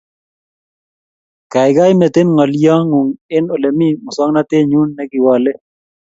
[1.51, 5.57] Kaigai mete ng'alyo ng'ung' eng ole mii msowognatet nyuu ne kiwalee